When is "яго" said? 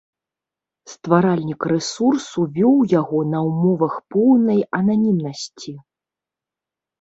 3.01-3.19